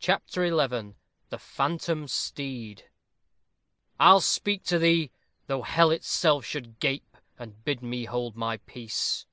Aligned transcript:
CHAPTER 0.00 0.44
XI 0.48 0.94
THE 1.28 1.38
PHANTOM 1.38 2.08
STEED 2.08 2.86
I'll 4.00 4.20
speak 4.20 4.64
to 4.64 4.80
thee, 4.80 5.12
though 5.46 5.62
hell 5.62 5.92
itself 5.92 6.44
should 6.44 6.80
gape, 6.80 7.16
And 7.38 7.62
bid 7.64 7.80
me 7.80 8.06
hold 8.06 8.34
my 8.34 8.56
peace. 8.56 9.26